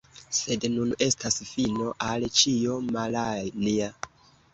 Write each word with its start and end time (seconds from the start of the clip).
sed 0.35 0.63
nun 0.75 0.93
estas 1.07 1.35
fino 1.49 1.91
al 2.05 2.25
ĉio, 2.39 2.79
Malanja. 2.97 3.91